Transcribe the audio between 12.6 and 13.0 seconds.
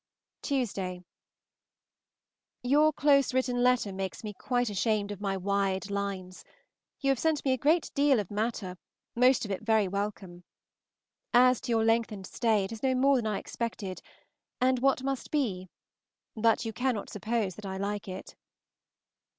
it is no